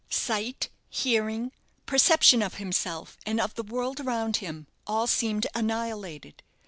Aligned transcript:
Sight, 0.09 0.69
hearing, 0.89 1.51
perception 1.85 2.41
of 2.41 2.55
himself, 2.55 3.19
and 3.23 3.39
of 3.39 3.53
the 3.53 3.61
world 3.61 3.99
around 3.99 4.37
him, 4.37 4.65
all 4.87 5.05
seemed 5.05 5.45
annihilated. 5.53 6.41